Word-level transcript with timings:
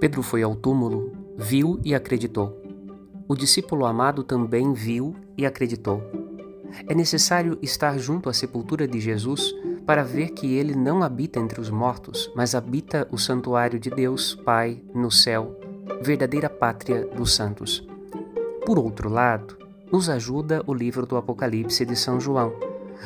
Pedro 0.00 0.22
foi 0.22 0.42
ao 0.42 0.56
túmulo, 0.56 1.12
viu 1.36 1.78
e 1.84 1.94
acreditou. 1.94 2.58
O 3.28 3.36
discípulo 3.36 3.84
amado 3.84 4.24
também 4.24 4.72
viu 4.72 5.14
e 5.36 5.44
acreditou. 5.44 6.02
É 6.88 6.94
necessário 6.94 7.58
estar 7.60 7.98
junto 7.98 8.30
à 8.30 8.32
sepultura 8.32 8.88
de 8.88 8.98
Jesus 8.98 9.54
para 9.84 10.02
ver 10.02 10.30
que 10.30 10.54
ele 10.54 10.74
não 10.74 11.02
habita 11.02 11.38
entre 11.38 11.60
os 11.60 11.68
mortos, 11.68 12.32
mas 12.34 12.54
habita 12.54 13.06
o 13.10 13.18
santuário 13.18 13.78
de 13.78 13.90
Deus, 13.90 14.34
Pai, 14.34 14.82
no 14.94 15.10
céu, 15.10 15.60
verdadeira 16.00 16.48
pátria 16.48 17.04
dos 17.04 17.34
santos. 17.34 17.86
Por 18.64 18.78
outro 18.78 19.10
lado, 19.10 19.58
nos 19.92 20.08
ajuda 20.08 20.62
o 20.66 20.72
livro 20.72 21.04
do 21.04 21.18
Apocalipse 21.18 21.84
de 21.84 21.94
São 21.94 22.18
João, 22.18 22.54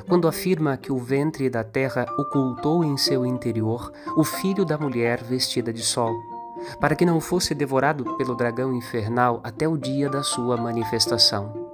quando 0.07 0.29
afirma 0.29 0.77
que 0.77 0.93
o 0.93 0.99
ventre 0.99 1.51
da 1.51 1.65
terra 1.65 2.07
ocultou 2.17 2.85
em 2.85 2.97
seu 2.97 3.27
interior 3.27 3.93
o 4.17 4.23
filho 4.23 4.65
da 4.65 4.79
mulher 4.79 5.25
vestida 5.25 5.73
de 5.73 5.83
sol 5.83 6.34
para 6.81 6.95
que 6.95 7.07
não 7.07 7.21
fosse 7.21 7.55
devorado 7.55 8.17
pelo 8.17 8.35
dragão 8.35 8.75
infernal 8.75 9.41
até 9.43 9.69
o 9.69 9.77
dia 9.77 10.09
da 10.09 10.23
sua 10.23 10.57
manifestação. 10.57 11.65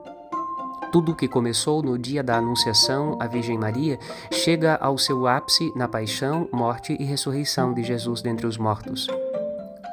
Tudo 0.93 1.12
o 1.12 1.15
que 1.15 1.29
começou 1.29 1.83
no 1.83 1.97
dia 1.97 2.21
da 2.21 2.37
Anunciação 2.37 3.17
à 3.21 3.29
Virgem 3.29 3.57
Maria 3.57 3.97
chega 4.33 4.75
ao 4.75 4.98
seu 4.98 5.27
ápice 5.29 5.73
na 5.77 5.87
paixão, 5.87 6.48
morte 6.53 6.97
e 6.98 7.05
ressurreição 7.05 7.73
de 7.73 7.84
Jesus 7.84 8.21
dentre 8.23 8.45
os 8.45 8.59
mortos. 8.59 9.07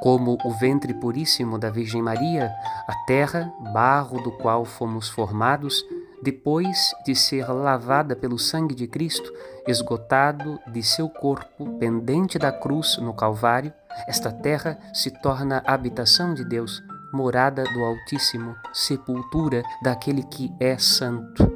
Como 0.01 0.37
o 0.43 0.51
ventre 0.51 0.95
puríssimo 0.95 1.59
da 1.59 1.69
Virgem 1.69 2.01
Maria, 2.01 2.51
a 2.87 2.93
terra, 3.05 3.53
barro 3.73 4.21
do 4.21 4.31
qual 4.31 4.65
fomos 4.65 5.07
formados, 5.07 5.83
depois 6.21 6.95
de 7.05 7.15
ser 7.15 7.47
lavada 7.49 8.15
pelo 8.15 8.39
sangue 8.39 8.73
de 8.73 8.87
Cristo, 8.87 9.31
esgotado 9.67 10.59
de 10.67 10.81
seu 10.81 11.09
corpo 11.09 11.77
pendente 11.77 12.39
da 12.39 12.51
cruz 12.51 12.97
no 12.97 13.13
Calvário, 13.13 13.71
esta 14.07 14.31
terra 14.31 14.79
se 14.93 15.11
torna 15.21 15.63
habitação 15.65 16.33
de 16.33 16.43
Deus, 16.43 16.83
morada 17.13 17.63
do 17.63 17.83
Altíssimo, 17.83 18.55
sepultura 18.73 19.63
daquele 19.81 20.23
que 20.23 20.51
é 20.59 20.77
santo. 20.77 21.55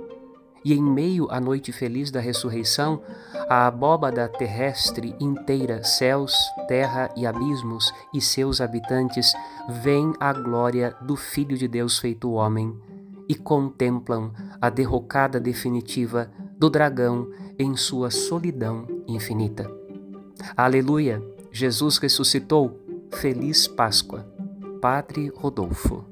E 0.63 0.73
em 0.73 0.83
meio 0.83 1.27
à 1.31 1.39
noite 1.39 1.71
feliz 1.71 2.11
da 2.11 2.19
ressurreição, 2.19 3.01
a 3.49 3.65
abóbada 3.65 4.29
terrestre 4.29 5.15
inteira, 5.19 5.83
céus, 5.83 6.35
terra 6.67 7.09
e 7.17 7.25
abismos 7.25 7.91
e 8.13 8.21
seus 8.21 8.61
habitantes, 8.61 9.33
veem 9.67 10.13
a 10.19 10.31
glória 10.31 10.95
do 11.01 11.15
Filho 11.15 11.57
de 11.57 11.67
Deus 11.67 11.97
feito 11.97 12.31
homem 12.31 12.79
e 13.27 13.35
contemplam 13.35 14.33
a 14.61 14.69
derrocada 14.69 15.39
definitiva 15.39 16.31
do 16.57 16.69
dragão 16.69 17.27
em 17.57 17.75
sua 17.75 18.11
solidão 18.11 18.85
infinita. 19.07 19.69
Aleluia! 20.55 21.21
Jesus 21.51 21.97
ressuscitou. 21.97 22.79
Feliz 23.13 23.67
Páscoa. 23.67 24.25
Padre 24.79 25.31
Rodolfo. 25.35 26.10